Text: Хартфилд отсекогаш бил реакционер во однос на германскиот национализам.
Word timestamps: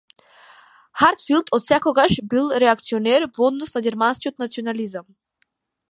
Хартфилд 1.01 1.47
отсекогаш 1.57 2.13
бил 2.31 2.47
реакционер 2.65 3.21
во 3.37 3.47
однос 3.51 3.71
на 3.77 3.85
германскиот 3.89 4.35
национализам. 4.47 5.07